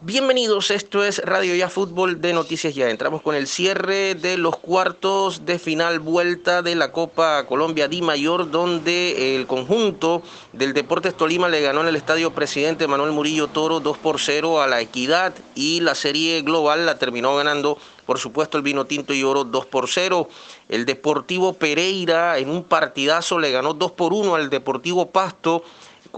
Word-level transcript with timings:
Bienvenidos, 0.00 0.70
esto 0.70 1.02
es 1.02 1.18
Radio 1.24 1.56
Ya 1.56 1.68
Fútbol 1.68 2.20
de 2.20 2.32
Noticias 2.32 2.72
Ya. 2.72 2.88
Entramos 2.88 3.20
con 3.20 3.34
el 3.34 3.48
cierre 3.48 4.14
de 4.14 4.36
los 4.36 4.56
cuartos 4.56 5.44
de 5.44 5.58
final 5.58 5.98
vuelta 5.98 6.62
de 6.62 6.76
la 6.76 6.92
Copa 6.92 7.44
Colombia 7.46 7.88
Di 7.88 8.00
Mayor, 8.00 8.48
donde 8.48 9.34
el 9.34 9.48
conjunto 9.48 10.22
del 10.52 10.72
Deportes 10.72 11.16
Tolima 11.16 11.48
le 11.48 11.62
ganó 11.62 11.80
en 11.80 11.88
el 11.88 11.96
Estadio 11.96 12.32
Presidente 12.32 12.86
Manuel 12.86 13.10
Murillo 13.10 13.48
Toro 13.48 13.80
2 13.80 13.98
por 13.98 14.20
0 14.20 14.62
a 14.62 14.68
la 14.68 14.80
Equidad 14.80 15.34
y 15.56 15.80
la 15.80 15.96
serie 15.96 16.42
global 16.42 16.86
la 16.86 16.96
terminó 17.00 17.34
ganando, 17.34 17.76
por 18.06 18.20
supuesto, 18.20 18.56
el 18.56 18.62
Vino 18.62 18.86
Tinto 18.86 19.14
y 19.14 19.24
Oro 19.24 19.42
2 19.42 19.66
por 19.66 19.88
0. 19.88 20.28
El 20.68 20.86
Deportivo 20.86 21.54
Pereira 21.54 22.38
en 22.38 22.50
un 22.50 22.62
partidazo 22.62 23.40
le 23.40 23.50
ganó 23.50 23.74
2 23.74 23.90
por 23.92 24.12
1 24.12 24.36
al 24.36 24.48
Deportivo 24.48 25.10
Pasto 25.10 25.64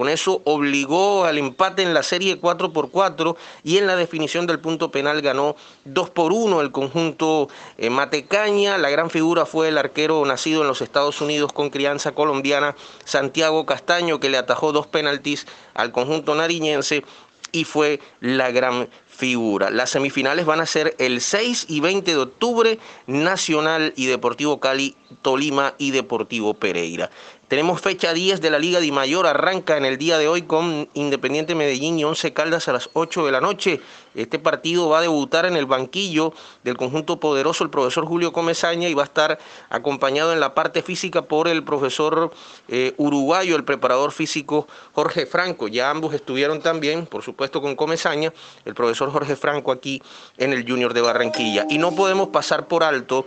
con 0.01 0.09
eso 0.09 0.41
obligó 0.47 1.27
al 1.27 1.37
empate 1.37 1.83
en 1.83 1.93
la 1.93 2.03
serie 2.03 2.39
4 2.39 2.73
por 2.73 2.91
4 2.91 3.37
y 3.65 3.77
en 3.77 3.87
la 3.87 3.97
definición 3.97 4.47
del 4.47 4.59
punto 4.59 4.91
penal 4.91 5.21
ganó 5.21 5.57
2 5.85 6.09
por 6.09 6.33
1 6.33 6.63
el 6.63 6.73
conjunto 6.73 7.49
eh, 7.77 7.91
Matecaña. 7.91 8.79
La 8.79 8.89
gran 8.89 9.11
figura 9.11 9.45
fue 9.45 9.69
el 9.69 9.77
arquero 9.77 10.25
nacido 10.25 10.63
en 10.63 10.69
los 10.69 10.81
Estados 10.81 11.21
Unidos 11.21 11.53
con 11.53 11.69
crianza 11.69 12.13
colombiana, 12.13 12.77
Santiago 13.05 13.67
Castaño, 13.67 14.21
que 14.21 14.31
le 14.31 14.39
atajó 14.39 14.73
dos 14.73 14.87
penaltis 14.87 15.47
al 15.75 15.93
conjunto 15.93 16.35
nariñense 16.35 17.05
y 17.53 17.65
fue 17.65 18.01
la 18.21 18.51
gran 18.53 18.89
figura. 19.21 19.69
Las 19.71 19.91
semifinales 19.91 20.47
van 20.47 20.61
a 20.61 20.67
ser 20.67 20.97
el 20.99 21.21
6 21.21 21.67
y 21.69 21.81
20 21.81 22.11
de 22.11 22.17
octubre, 22.17 22.79
Nacional 23.07 23.93
y 23.95 24.07
Deportivo 24.07 24.61
Cali, 24.61 24.97
Tolima 25.21 25.75
y 25.77 25.91
Deportivo 25.91 26.55
Pereira. 26.55 27.11
Tenemos 27.51 27.81
fecha 27.81 28.15
10 28.15 28.41
de 28.41 28.49
la 28.49 28.61
Liga 28.61 28.79
Di 28.79 28.93
Mayor, 28.93 29.27
arranca 29.27 29.77
en 29.77 29.85
el 29.85 29.99
día 29.99 30.19
de 30.19 30.29
hoy 30.29 30.43
con 30.43 30.89
Independiente 30.95 31.57
Medellín 31.57 31.99
y 31.99 32.05
11 32.05 32.33
Caldas 32.33 32.69
a 32.69 32.73
las 32.73 32.91
8 32.93 33.27
de 33.27 33.33
la 33.33 33.41
noche. 33.41 33.81
Este 34.15 34.39
partido 34.39 34.89
va 34.89 34.99
a 34.99 35.03
debutar 35.03 35.47
en 35.47 35.57
el 35.57 35.67
banquillo 35.67 36.33
del 36.63 36.77
conjunto 36.77 37.19
poderoso 37.19 37.65
el 37.65 37.71
profesor 37.71 38.07
Julio 38.07 38.33
Comesaña 38.33 38.89
y 38.89 38.95
va 38.95 39.03
a 39.03 39.07
estar 39.07 39.41
acompañado 39.69 40.33
en 40.33 40.39
la 40.39 40.55
parte 40.55 40.83
física 40.83 41.23
por 41.23 41.49
el 41.49 41.65
profesor 41.65 42.33
eh, 42.69 42.95
uruguayo, 42.99 43.57
el 43.57 43.65
preparador 43.65 44.13
físico 44.13 44.69
Jorge 44.93 45.27
Franco. 45.27 45.67
Ya 45.67 45.91
ambos 45.91 46.15
estuvieron 46.15 46.61
también, 46.61 47.07
por 47.07 47.25
supuesto 47.25 47.61
con 47.61 47.75
Comesaña, 47.75 48.33
el 48.65 48.75
profesor 48.75 49.10
Jorge 49.11 49.37
Franco 49.37 49.73
aquí 49.73 50.03
en 50.39 50.53
el 50.53 50.69
Junior 50.69 50.95
de 50.95 51.01
Barranquilla. 51.01 51.67
Y 51.69 51.79
no 51.79 51.95
podemos 51.95 52.29
pasar 52.29 52.67
por 52.67 52.85
alto 52.85 53.27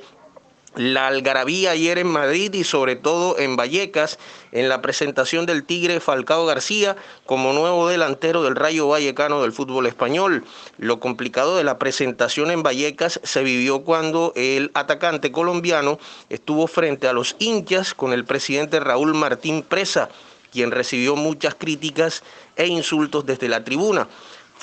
la 0.75 1.07
algarabía 1.07 1.71
ayer 1.71 1.99
en 1.99 2.07
Madrid 2.07 2.53
y 2.53 2.63
sobre 2.63 2.95
todo 2.95 3.37
en 3.37 3.55
Vallecas 3.55 4.17
en 4.51 4.69
la 4.69 4.81
presentación 4.81 5.45
del 5.45 5.65
Tigre 5.65 5.99
Falcao 5.99 6.45
García 6.45 6.95
como 7.25 7.53
nuevo 7.53 7.87
delantero 7.87 8.43
del 8.43 8.55
Rayo 8.55 8.87
Vallecano 8.87 9.41
del 9.41 9.51
fútbol 9.51 9.85
español. 9.85 10.43
Lo 10.77 10.99
complicado 10.99 11.57
de 11.57 11.63
la 11.63 11.77
presentación 11.77 12.49
en 12.49 12.63
Vallecas 12.63 13.19
se 13.23 13.43
vivió 13.43 13.83
cuando 13.83 14.33
el 14.35 14.71
atacante 14.73 15.31
colombiano 15.31 15.99
estuvo 16.29 16.67
frente 16.67 17.07
a 17.07 17.13
los 17.13 17.35
hinchas 17.39 17.93
con 17.93 18.13
el 18.13 18.25
presidente 18.25 18.79
Raúl 18.79 19.13
Martín 19.13 19.61
Presa, 19.61 20.09
quien 20.51 20.71
recibió 20.71 21.15
muchas 21.15 21.55
críticas 21.55 22.23
e 22.55 22.67
insultos 22.67 23.25
desde 23.25 23.47
la 23.47 23.63
tribuna. 23.63 24.07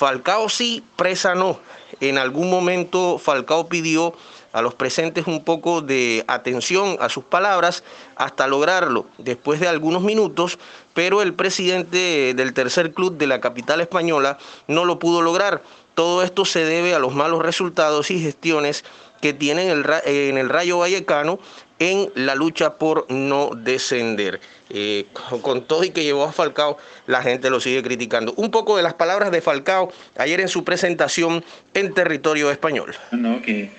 Falcao 0.01 0.49
sí, 0.49 0.83
Presa 0.95 1.35
no. 1.35 1.59
En 1.99 2.17
algún 2.17 2.49
momento 2.49 3.19
Falcao 3.19 3.69
pidió 3.69 4.15
a 4.51 4.63
los 4.63 4.73
presentes 4.73 5.27
un 5.27 5.43
poco 5.43 5.81
de 5.81 6.25
atención 6.27 6.97
a 6.99 7.07
sus 7.07 7.23
palabras 7.23 7.83
hasta 8.15 8.47
lograrlo 8.47 9.05
después 9.19 9.59
de 9.59 9.67
algunos 9.67 10.01
minutos, 10.01 10.57
pero 10.95 11.21
el 11.21 11.35
presidente 11.35 12.33
del 12.33 12.55
tercer 12.55 12.93
club 12.93 13.15
de 13.17 13.27
la 13.27 13.41
capital 13.41 13.79
española 13.79 14.39
no 14.65 14.85
lo 14.85 14.97
pudo 14.97 15.21
lograr. 15.21 15.61
Todo 15.93 16.23
esto 16.23 16.45
se 16.45 16.65
debe 16.65 16.95
a 16.95 16.99
los 16.99 17.13
malos 17.13 17.43
resultados 17.43 18.09
y 18.09 18.19
gestiones 18.19 18.83
que 19.21 19.33
tienen 19.33 19.85
en 20.05 20.37
el 20.39 20.49
Rayo 20.49 20.79
Vallecano 20.79 21.37
en 21.81 22.09
la 22.15 22.35
lucha 22.35 22.75
por 22.77 23.11
no 23.11 23.49
descender. 23.55 24.39
Eh, 24.69 25.07
con 25.41 25.65
todo 25.65 25.83
y 25.83 25.89
que 25.89 26.03
llevó 26.03 26.23
a 26.23 26.31
Falcao, 26.31 26.77
la 27.07 27.21
gente 27.21 27.49
lo 27.49 27.59
sigue 27.59 27.83
criticando. 27.83 28.33
Un 28.37 28.51
poco 28.51 28.77
de 28.77 28.83
las 28.83 28.93
palabras 28.93 29.31
de 29.31 29.41
Falcao 29.41 29.91
ayer 30.17 30.39
en 30.39 30.47
su 30.47 30.63
presentación 30.63 31.43
en 31.73 31.93
territorio 31.93 32.51
español. 32.51 32.95
No, 33.11 33.41
que 33.41 33.71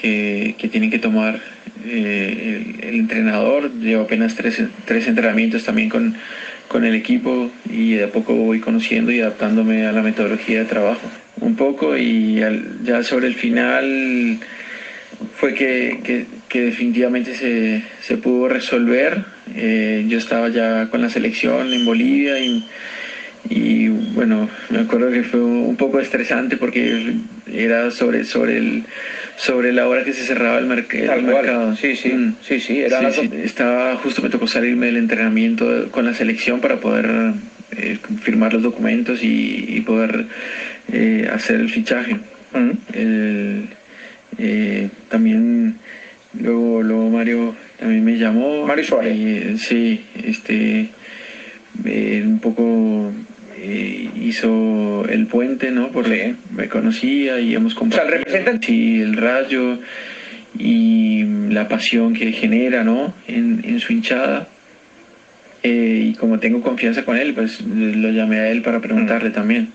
que, 0.00 0.68
tienen 0.70 0.90
que 0.90 0.98
tomar 0.98 1.40
eh, 1.84 2.78
el, 2.82 2.94
entrenador. 3.00 3.70
Llevo 3.74 4.04
apenas 4.04 4.34
tres, 4.34 4.62
tres 4.86 5.06
entrenamientos 5.06 5.64
también 5.64 5.88
con, 5.88 6.16
con, 6.68 6.84
el 6.84 6.94
equipo 6.94 7.50
y 7.68 7.94
de 7.94 8.04
a 8.04 8.08
poco 8.08 8.34
voy 8.34 8.60
conociendo 8.60 9.12
y 9.12 9.20
adaptándome 9.20 9.86
a 9.86 9.92
la 9.92 10.02
metodología 10.02 10.60
de 10.60 10.64
trabajo. 10.64 11.02
Un 11.40 11.56
poco 11.56 11.96
y 11.96 12.40
ya 12.82 13.02
sobre 13.02 13.26
el 13.26 13.34
final 13.34 14.38
fue 15.36 15.54
que, 15.54 16.00
que, 16.04 16.26
definitivamente 16.58 17.34
se, 17.34 17.82
se, 18.00 18.16
pudo 18.16 18.48
resolver. 18.48 19.24
Eh, 19.54 20.04
yo 20.08 20.18
estaba 20.18 20.48
ya 20.48 20.88
con 20.90 21.00
la 21.00 21.08
selección 21.08 21.72
en 21.72 21.84
Bolivia 21.84 22.38
y, 22.40 22.66
y 23.48 23.88
bueno, 23.88 24.48
me 24.68 24.80
acuerdo 24.80 25.10
que 25.10 25.22
fue 25.22 25.40
un 25.40 25.76
poco 25.76 26.00
estresante 26.00 26.56
porque 26.56 27.14
era 27.52 27.90
sobre, 27.90 28.24
sobre 28.24 28.58
el 28.58 28.84
sobre 29.36 29.72
la 29.72 29.88
hora 29.88 30.04
que 30.04 30.12
se 30.12 30.24
cerraba 30.24 30.58
el, 30.58 30.66
mercado. 30.66 31.74
Sí, 31.76 31.96
sí, 31.96 32.10
mm. 32.10 32.36
sí, 32.42 32.60
sí, 32.60 32.80
era 32.80 33.08
Estaba, 33.08 33.96
justo 33.96 34.20
me 34.20 34.28
tocó 34.28 34.46
salirme 34.46 34.86
del 34.86 34.98
entrenamiento 34.98 35.88
con 35.90 36.04
la 36.04 36.12
selección 36.12 36.60
para 36.60 36.78
poder 36.78 37.32
eh, 37.70 37.96
firmar 38.22 38.52
los 38.52 38.62
documentos 38.62 39.20
y, 39.22 39.80
poder 39.86 40.26
eh, 40.92 41.30
hacer 41.32 41.60
el 41.60 41.70
fichaje. 41.70 42.16
Mm 42.52 42.72
también 45.10 45.78
luego, 46.38 46.82
luego 46.82 47.09
Mario 47.20 47.54
también 47.78 48.02
me 48.02 48.16
llamó. 48.16 48.64
Mario 48.64 48.84
Suárez. 48.84 49.60
sí, 49.60 50.00
este, 50.24 50.88
un 51.84 52.40
poco 52.40 53.12
hizo 54.16 55.04
el 55.06 55.26
puente, 55.26 55.70
¿no? 55.70 55.90
Porque 55.92 56.34
me 56.56 56.68
conocía 56.68 57.38
y 57.38 57.54
hemos 57.54 57.74
compartido. 57.74 58.04
O 58.04 58.08
sea, 58.08 58.16
el 58.16 58.24
representante. 58.24 58.66
Sí, 58.66 59.02
el 59.02 59.16
rayo 59.18 59.78
y 60.58 61.24
la 61.50 61.68
pasión 61.68 62.14
que 62.14 62.32
genera, 62.32 62.84
¿no? 62.84 63.12
En, 63.28 63.78
su 63.80 63.92
hinchada. 63.92 64.48
Eh, 65.62 66.12
y 66.12 66.14
como 66.14 66.38
tengo 66.38 66.62
confianza 66.62 67.04
con 67.04 67.18
él, 67.18 67.34
pues 67.34 67.60
lo 67.60 68.10
llamé 68.12 68.38
a 68.38 68.50
él 68.50 68.62
para 68.62 68.80
preguntarle 68.80 69.28
mm. 69.28 69.32
también. 69.32 69.72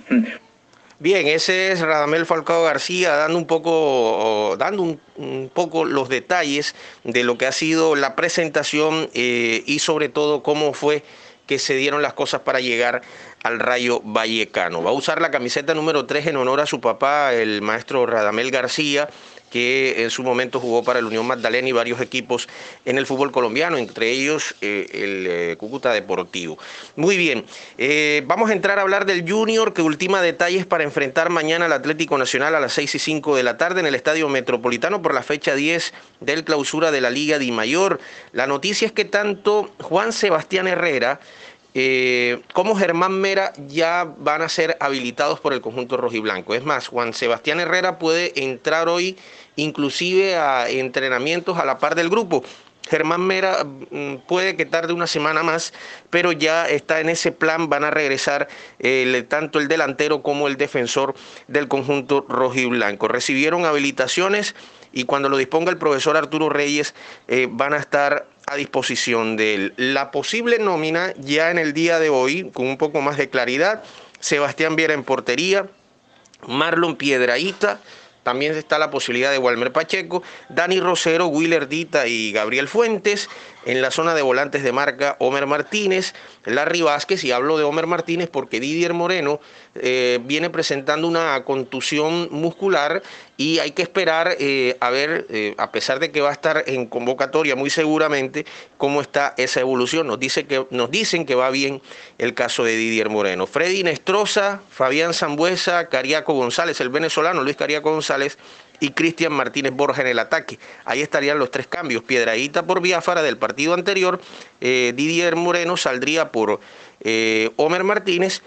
Bien, 0.98 1.28
ese 1.28 1.74
es 1.74 1.82
Radamel 1.82 2.26
Falcao 2.26 2.64
García 2.64 3.18
dando 3.18 3.38
un 3.38 3.46
poco, 3.46 4.56
dando 4.58 4.84
un, 4.84 5.52
poco 5.54 5.84
los 5.84 6.08
detalles 6.08 6.74
de 7.04 7.26
lo 7.26 7.38
que 7.38 7.48
ha 7.48 7.52
sido 7.52 7.98
la 7.98 8.16
presentación 8.16 9.10
eh, 9.14 9.62
y 9.66 9.80
sobre 9.80 10.08
todo 10.08 10.42
cómo 10.42 10.74
fue 10.74 11.04
que 11.48 11.60
se 11.60 11.76
dieron 11.76 12.02
las 12.02 12.14
cosas 12.14 12.42
para 12.42 12.62
llegar 12.62 13.02
al 13.44 13.60
Rayo 13.60 14.00
Vallecano. 14.06 14.82
Va 14.82 14.92
a 14.92 14.94
usar 14.94 15.22
la 15.22 15.32
camiseta 15.32 15.74
número 15.74 16.06
3 16.06 16.28
en 16.28 16.38
honor 16.38 16.62
a 16.62 16.66
su 16.66 16.80
papá, 16.80 17.34
el 17.34 17.62
maestro 17.62 18.06
Radamel 18.06 18.50
García, 18.50 19.10
que 19.50 20.04
en 20.04 20.10
su 20.10 20.24
momento 20.24 20.60
jugó 20.60 20.84
para 20.84 21.00
el 21.00 21.06
Unión 21.06 21.26
Magdalena 21.26 21.68
y 21.68 21.72
varios 21.72 22.02
equipos 22.02 22.48
en 22.84 22.98
el 22.98 23.06
fútbol 23.06 23.32
colombiano, 23.32 23.78
entre 23.78 24.12
ellos 24.12 24.56
eh, 24.62 24.88
el 24.92 25.28
eh, 25.28 25.56
Cúcuta 25.58 25.94
Deportivo. 25.94 26.58
Muy 26.96 27.18
bien, 27.18 27.46
eh, 27.78 28.24
vamos 28.26 28.50
a 28.50 28.54
entrar 28.54 28.80
a 28.80 28.82
hablar 28.82 29.06
del 29.06 29.30
Junior, 29.30 29.74
que 29.74 29.82
ultima 29.82 30.22
detalles 30.22 30.66
para 30.66 30.84
enfrentar 30.84 31.30
mañana 31.30 31.66
al 31.66 31.74
Atlético 31.74 32.18
Nacional 32.18 32.56
a 32.56 32.60
las 32.60 32.74
6 32.74 32.96
y 32.96 33.00
5 33.00 33.36
de 33.36 33.44
la 33.44 33.58
tarde 33.58 33.80
en 33.80 33.86
el 33.86 33.96
Estadio 33.96 34.28
Metropolitano 34.30 35.02
por 35.02 35.14
la 35.14 35.24
fecha 35.24 35.56
10 35.56 35.94
del 36.20 36.44
clausura 36.44 36.92
de 36.92 37.02
la 37.02 37.10
Liga 37.10 37.40
Di 37.40 37.52
Mayor. 37.52 38.00
La 38.32 38.48
noticia 38.48 38.86
es 38.86 38.92
que 38.92 39.06
tanto 39.06 39.72
Juan 39.80 40.12
Sebastián 40.12 40.68
Herrera, 40.68 41.20
eh, 41.78 42.41
como 42.53 42.74
Germán 42.78 43.19
Mera 43.19 43.52
ya 43.68 44.08
van 44.18 44.41
a 44.41 44.47
ser 44.47 44.78
habilitados 44.80 45.41
por 45.41 45.52
el 45.52 45.59
conjunto 45.59 45.97
rojiblanco. 45.97 46.55
Es 46.55 46.64
más, 46.64 46.88
Juan 46.88 47.14
Sebastián 47.14 47.59
Herrera 47.59 48.00
puede 48.00 48.32
entrar 48.41 48.88
hoy 48.88 49.17
inclusive 49.58 50.38
a 50.38 50.70
entrenamientos 50.70 51.58
a 51.58 51.66
la 51.66 51.78
par 51.78 51.96
del 51.96 52.09
grupo. 52.09 52.46
Germán 52.88 53.22
Mera 53.22 53.66
mm, 53.66 54.16
puede 54.26 54.55
que 54.55 54.66
tarde 54.66 54.94
una 54.94 55.08
semana 55.08 55.44
más, 55.44 55.73
pero 56.09 56.32
ya 56.32 56.70
está 56.70 57.02
en 57.02 57.09
ese 57.09 57.34
plan, 57.34 57.67
van 57.67 57.84
a 57.84 57.91
regresar 57.91 58.47
tanto 59.28 59.59
el 59.59 59.67
delantero 59.67 60.22
como 60.22 60.47
el 60.47 60.55
defensor 60.55 61.14
del 61.50 61.67
conjunto 61.67 62.26
rojiblanco. 62.29 63.09
Recibieron 63.09 63.66
habilitaciones 63.66 64.55
y 64.96 65.03
cuando 65.03 65.29
lo 65.29 65.38
disponga 65.38 65.70
el 65.70 65.78
profesor 65.78 66.16
Arturo 66.16 66.50
Reyes 66.50 66.96
eh, 67.28 67.47
van 67.52 67.73
a 67.73 67.78
estar 67.78 68.28
a 68.47 68.56
disposición 68.56 69.38
de 69.38 69.56
él. 69.56 69.74
La 69.78 70.12
posible 70.12 70.59
nómina 70.59 71.14
ya 71.18 71.52
en 71.52 71.58
el 71.58 71.74
día 71.74 72.00
de 72.00 72.09
hoy, 72.09 72.52
con 72.53 72.68
un 72.68 72.78
poco 72.78 73.02
más 73.02 73.18
de 73.18 73.30
claridad, 73.30 73.84
Sebastián 74.20 74.76
Viera 74.76 74.94
en 74.94 75.03
portería, 75.03 75.68
Marlon 76.47 76.96
Piedraíta, 76.96 77.80
también 78.24 78.56
está 78.56 78.80
la 78.80 78.90
posibilidad 78.90 79.32
de 79.32 79.38
Walmer 79.38 79.72
Pacheco, 79.72 80.24
Dani 80.50 80.80
Rosero, 80.80 81.28
Willer 81.28 81.68
Dita 81.68 82.08
y 82.08 82.32
Gabriel 82.32 82.68
Fuentes, 82.68 83.30
En 83.66 83.82
la 83.82 83.91
zona 83.91 84.14
de 84.14 84.22
volantes 84.22 84.64
de 84.64 84.72
marca, 84.72 85.16
Homer 85.20 85.47
Martínez, 85.47 86.14
Larry 86.46 86.84
Vázquez, 86.84 87.23
y 87.23 87.32
hablo 87.32 87.58
de 87.58 87.64
Homer 87.64 87.88
Martínez 87.88 88.29
porque 88.32 88.59
Didier 88.59 88.94
Moreno 88.94 89.40
eh, 89.73 90.20
viene 90.23 90.50
presentando 90.52 91.08
una 91.08 91.44
contusión 91.44 92.29
muscular 92.32 93.02
y 93.38 93.59
hay 93.59 93.72
que 93.72 93.82
esperar 93.82 94.38
eh, 94.40 94.78
a 94.79 94.90
ver, 94.91 95.26
eh, 95.29 95.56
a 95.58 95.72
pesar 95.72 96.00
de 96.00 96.12
que 96.12 96.22
va 96.22 96.29
a 96.29 96.34
estar 96.34 96.64
en 96.67 96.85
convocatoria 96.85 97.56
muy 97.56 97.70
seguramente, 97.70 98.46
cómo 98.78 99.02
está 99.02 99.34
esa 99.38 99.59
evolución. 99.59 100.08
Nos, 100.08 100.20
dice 100.20 100.46
que, 100.46 100.66
nos 100.70 100.91
dicen 100.91 101.26
que 101.26 101.35
va 101.35 101.50
bien 101.50 101.82
el 102.17 102.34
caso 102.34 102.64
de 102.64 102.76
Didier 102.76 103.09
Moreno. 103.09 103.47
Freddy 103.47 103.84
Nestroza, 103.84 104.62
Fabián 104.70 105.14
Zambuesa, 105.14 105.90
Cariaco 105.90 106.34
González, 106.34 106.79
el 106.82 106.90
venezolano 106.90 107.41
Luis 107.41 107.58
Cariaco 107.58 107.91
González 107.91 108.38
y 108.80 108.92
Cristian 108.92 109.34
Martínez 109.34 109.74
Borja 109.74 110.02
en 110.02 110.08
el 110.08 110.20
ataque. 110.20 110.60
Ahí 110.86 111.02
estarían 111.02 111.40
los 111.40 111.52
tres 111.52 111.68
cambios. 111.68 112.04
Piedradita 112.04 112.66
por 112.66 112.82
Biafara 112.82 113.22
del 113.22 113.38
partido 113.38 113.74
anterior, 113.74 114.20
Didier 114.60 115.36
Moreno 115.36 115.78
saldría 115.78 116.32
por 116.32 116.60
Homer 117.58 117.84
Martínez 117.84 118.42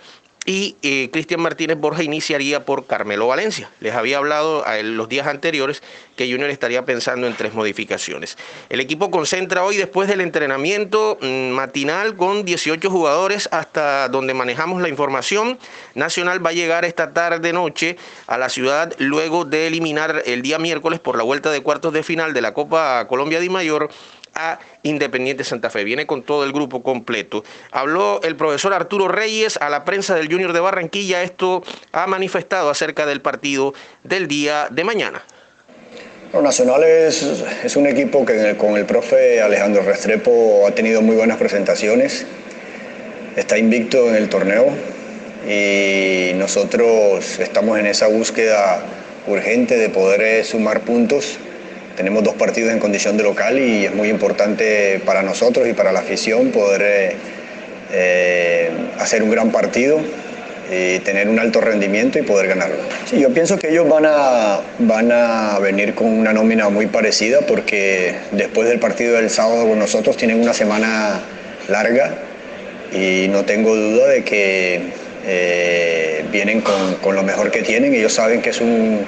y 0.49 0.77
eh, 0.81 1.11
Cristian 1.13 1.43
Martínez 1.43 1.77
Borja 1.77 2.03
iniciaría 2.03 2.65
por 2.65 2.87
Carmelo 2.87 3.27
Valencia. 3.27 3.69
Les 3.81 3.95
había 3.95 4.17
hablado 4.17 4.67
en 4.67 4.97
los 4.97 5.07
días 5.07 5.27
anteriores 5.27 5.83
que 6.17 6.25
Junior 6.25 6.49
estaría 6.49 6.87
pensando 6.87 7.27
en 7.27 7.35
tres 7.35 7.53
modificaciones. 7.53 8.39
El 8.71 8.81
equipo 8.81 9.11
concentra 9.11 9.63
hoy 9.63 9.77
después 9.77 10.09
del 10.09 10.23
entrenamiento 10.23 11.19
mm, 11.21 11.51
matinal 11.51 12.17
con 12.17 12.47
18 12.47 12.89
jugadores 12.89 13.51
hasta 13.53 14.09
donde 14.09 14.33
manejamos 14.33 14.81
la 14.81 14.89
información. 14.89 15.59
Nacional 15.95 16.45
va 16.45 16.49
a 16.49 16.55
llegar 16.55 16.87
esta 16.87 17.13
tarde 17.13 17.53
noche 17.53 17.99
a 18.27 18.39
la 18.39 18.49
ciudad 18.49 18.95
luego 18.97 19.45
de 19.45 19.67
eliminar 19.67 20.23
el 20.25 20.41
día 20.41 20.59
miércoles 20.59 20.99
por 20.99 21.19
la 21.19 21.25
vuelta 21.25 21.51
de 21.51 21.61
cuartos 21.61 21.93
de 21.93 22.03
final 22.03 22.33
de 22.33 22.41
la 22.41 22.55
Copa 22.55 23.07
Colombia 23.07 23.39
de 23.39 23.51
Mayor 23.51 23.91
a 24.35 24.59
Independiente 24.83 25.45
Santa 25.45 25.71
Fe. 25.71 25.85
Viene 25.85 26.07
con 26.07 26.23
todo 26.23 26.45
el 26.45 26.53
grupo 26.53 26.83
completo. 26.83 27.45
Habló 27.71 28.21
el 28.23 28.37
profesor 28.37 28.73
Arturo 28.73 29.09
Reyes 29.09 29.57
a 29.57 29.69
la 29.69 29.85
prensa 29.85 30.15
del 30.15 30.31
Junior 30.31 30.53
de 30.53 30.61
Barranquilla. 30.61 31.23
Esto 31.23 31.63
ha 31.93 32.07
manifestado 32.07 32.71
acerca 32.71 33.07
del 33.07 33.21
partido 33.21 33.75
del 34.05 34.29
día 34.29 34.69
de 34.71 34.85
mañana. 34.85 35.23
Nacional 36.33 36.85
es, 36.85 37.23
es, 37.65 37.75
un 37.77 37.87
equipo 37.87 38.25
que 38.25 38.55
con 38.57 38.77
el 38.77 38.85
profe 38.85 39.41
Alejandro 39.41 39.83
Restrepo 39.83 40.67
ha 40.69 40.73
tenido 40.73 41.01
muy 41.01 41.17
buenas 41.17 41.39
presentaciones. 41.39 42.27
Está 43.35 43.57
invicto 43.57 44.09
en 44.09 44.15
el 44.15 44.29
torneo 44.29 44.67
y 45.49 46.33
nosotros 46.35 47.39
estamos 47.39 47.79
en 47.79 47.87
esa 47.87 48.09
búsqueda 48.09 48.83
urgente 49.27 49.79
de 49.79 49.89
poder 49.89 50.45
sumar 50.45 50.81
puntos 50.81 51.39
tenemos 51.99 52.23
dos 52.23 52.35
partidos 52.37 52.73
en 52.73 52.79
condición 52.79 53.17
de 53.17 53.25
local 53.25 53.59
y 53.59 53.85
es 53.85 53.93
muy 53.93 54.09
importante 54.09 55.03
para 55.05 55.21
nosotros 55.23 55.67
y 55.67 55.73
para 55.73 55.91
la 55.91 55.99
afición 55.99 56.53
poder 56.53 57.17
eh, 57.93 58.71
hacer 59.01 59.21
un 59.25 59.31
gran 59.31 59.51
partido 59.51 60.01
tener 61.03 61.29
un 61.31 61.39
alto 61.39 61.63
rendimiento 61.63 62.19
y 62.19 62.23
poder 62.23 62.49
ganarlo. 62.49 62.77
Sí, 63.09 63.19
yo 63.19 63.31
pienso 63.31 63.59
que 63.59 63.71
ellos 63.71 63.89
van 63.89 64.05
a, 64.07 64.61
van 64.79 65.11
a 65.11 65.59
venir 65.61 65.95
con 65.95 66.07
una 66.07 66.35
nómina 66.35 66.69
muy 66.69 66.87
parecida 66.87 67.41
porque 67.49 68.15
después 68.33 68.69
del 68.69 68.79
partido 68.79 69.17
del 69.17 69.31
sábado 69.31 69.67
con 69.67 69.79
nosotros 69.79 70.19
tienen 70.19 70.41
una 70.41 70.53
semana 70.53 71.21
larga 71.69 72.17
y 72.93 73.29
no 73.29 73.47
tengo 73.47 73.75
duda 73.75 74.09
de 74.09 74.25
que 74.25 74.83
eh, 75.27 76.25
vienen 76.31 76.61
con, 76.61 76.97
con 76.97 77.17
lo 77.17 77.23
mejor 77.23 77.51
que 77.51 77.63
tienen. 77.63 77.95
Ellos 77.95 78.13
saben 78.13 78.43
que 78.43 78.51
es 78.51 78.61
un 78.61 79.07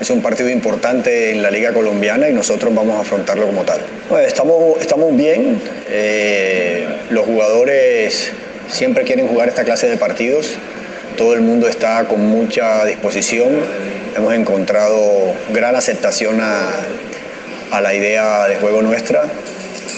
es 0.00 0.10
un 0.10 0.22
partido 0.22 0.48
importante 0.48 1.32
en 1.32 1.42
la 1.42 1.50
Liga 1.50 1.72
Colombiana 1.72 2.28
y 2.28 2.32
nosotros 2.32 2.74
vamos 2.74 2.96
a 2.96 3.00
afrontarlo 3.00 3.46
como 3.46 3.62
tal. 3.62 3.80
estamos, 4.24 4.80
estamos 4.80 5.16
bien, 5.16 5.60
eh, 5.88 6.86
los 7.10 7.26
jugadores 7.26 8.32
siempre 8.68 9.04
quieren 9.04 9.28
jugar 9.28 9.48
esta 9.48 9.64
clase 9.64 9.88
de 9.88 9.96
partidos, 9.96 10.54
todo 11.16 11.34
el 11.34 11.40
mundo 11.40 11.68
está 11.68 12.04
con 12.04 12.20
mucha 12.26 12.84
disposición, 12.84 13.60
hemos 14.16 14.34
encontrado 14.34 15.34
gran 15.52 15.74
aceptación 15.74 16.40
a, 16.40 16.70
a 17.72 17.80
la 17.80 17.94
idea 17.94 18.46
de 18.46 18.56
juego 18.56 18.82
nuestra 18.82 19.24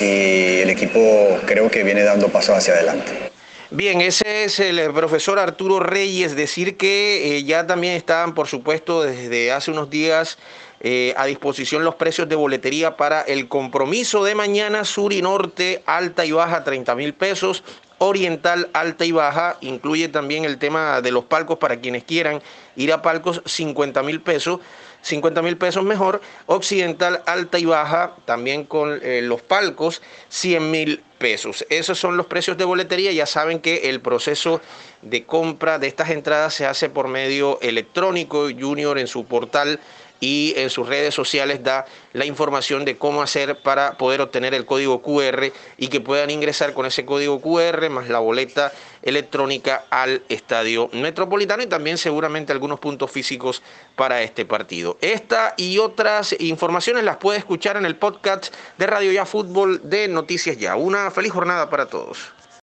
y 0.00 0.60
el 0.60 0.70
equipo 0.70 1.38
creo 1.46 1.70
que 1.70 1.82
viene 1.82 2.04
dando 2.04 2.28
pasos 2.28 2.56
hacia 2.56 2.74
adelante. 2.74 3.30
Bien, 3.72 4.00
ese 4.00 4.42
es 4.42 4.58
el 4.58 4.80
eh, 4.80 4.90
profesor 4.90 5.38
Arturo 5.38 5.78
Reyes. 5.78 6.34
Decir 6.34 6.76
que 6.76 7.36
eh, 7.36 7.44
ya 7.44 7.68
también 7.68 7.94
estaban, 7.94 8.34
por 8.34 8.48
supuesto, 8.48 9.02
desde 9.02 9.52
hace 9.52 9.70
unos 9.70 9.88
días 9.88 10.38
eh, 10.80 11.14
a 11.16 11.26
disposición 11.26 11.84
los 11.84 11.94
precios 11.94 12.28
de 12.28 12.34
boletería 12.34 12.96
para 12.96 13.20
el 13.20 13.46
compromiso 13.46 14.24
de 14.24 14.34
mañana 14.34 14.84
sur 14.84 15.12
y 15.12 15.22
norte, 15.22 15.84
alta 15.86 16.24
y 16.24 16.32
baja, 16.32 16.64
30 16.64 16.96
mil 16.96 17.14
pesos. 17.14 17.62
Oriental, 17.98 18.70
alta 18.72 19.04
y 19.04 19.12
baja, 19.12 19.56
incluye 19.60 20.08
también 20.08 20.44
el 20.44 20.58
tema 20.58 21.00
de 21.00 21.12
los 21.12 21.26
palcos 21.26 21.58
para 21.58 21.76
quienes 21.76 22.02
quieran 22.02 22.42
ir 22.74 22.92
a 22.92 23.02
palcos, 23.02 23.40
50 23.46 24.02
mil 24.02 24.20
pesos. 24.20 24.58
50 25.02 25.42
mil 25.42 25.56
pesos 25.56 25.84
mejor. 25.84 26.20
Occidental, 26.46 27.22
alta 27.24 27.60
y 27.60 27.66
baja, 27.66 28.16
también 28.24 28.64
con 28.64 29.00
los 29.02 29.42
palcos, 29.42 30.02
100 30.28 30.70
mil 30.70 31.02
pesos. 31.20 31.64
Esos 31.68 32.00
son 32.00 32.16
los 32.16 32.26
precios 32.26 32.56
de 32.56 32.64
boletería. 32.64 33.12
Ya 33.12 33.26
saben 33.26 33.60
que 33.60 33.90
el 33.90 34.00
proceso 34.00 34.60
de 35.02 35.24
compra 35.24 35.78
de 35.78 35.86
estas 35.86 36.10
entradas 36.10 36.54
se 36.54 36.66
hace 36.66 36.88
por 36.88 37.06
medio 37.06 37.60
electrónico. 37.60 38.48
Junior 38.58 38.98
en 38.98 39.06
su 39.06 39.24
portal 39.26 39.78
y 40.20 40.54
en 40.56 40.70
sus 40.70 40.88
redes 40.88 41.14
sociales 41.14 41.62
da 41.64 41.86
la 42.12 42.26
información 42.26 42.84
de 42.84 42.96
cómo 42.96 43.22
hacer 43.22 43.60
para 43.62 43.96
poder 43.96 44.20
obtener 44.20 44.54
el 44.54 44.66
código 44.66 45.02
QR 45.02 45.52
y 45.78 45.88
que 45.88 46.00
puedan 46.00 46.30
ingresar 46.30 46.74
con 46.74 46.86
ese 46.86 47.04
código 47.04 47.40
QR 47.40 47.88
más 47.90 48.08
la 48.08 48.18
boleta 48.18 48.72
electrónica 49.02 49.84
al 49.90 50.22
estadio 50.28 50.90
metropolitano 50.92 51.62
y 51.62 51.66
también 51.66 51.98
seguramente 51.98 52.52
algunos 52.52 52.80
puntos 52.80 53.10
físicos 53.10 53.62
para 53.96 54.22
este 54.22 54.44
partido. 54.44 54.98
Esta 55.00 55.54
y 55.56 55.78
otras 55.78 56.36
informaciones 56.38 57.04
las 57.04 57.16
puede 57.16 57.38
escuchar 57.38 57.76
en 57.76 57.86
el 57.86 57.96
podcast 57.96 58.54
de 58.76 58.86
Radio 58.86 59.12
Ya 59.12 59.24
Fútbol 59.24 59.80
de 59.88 60.08
Noticias 60.08 60.58
Ya. 60.58 60.76
Una 60.76 61.10
feliz 61.10 61.32
jornada 61.32 61.70
para 61.70 61.86
todos. 61.86 62.39